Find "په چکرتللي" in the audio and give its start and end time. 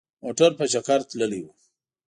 0.57-1.39